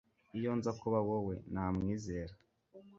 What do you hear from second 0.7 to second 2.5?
kuba wowe, namwizera